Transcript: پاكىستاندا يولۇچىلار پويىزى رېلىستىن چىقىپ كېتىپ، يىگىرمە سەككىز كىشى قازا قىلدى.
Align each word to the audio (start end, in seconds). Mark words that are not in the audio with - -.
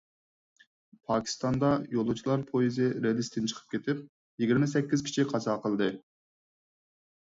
پاكىستاندا 1.09 1.69
يولۇچىلار 1.97 2.45
پويىزى 2.49 2.89
رېلىستىن 3.03 3.47
چىقىپ 3.51 3.75
كېتىپ، 3.77 4.01
يىگىرمە 4.45 4.71
سەككىز 4.75 5.05
كىشى 5.11 5.27
قازا 5.35 5.59
قىلدى. 5.67 5.91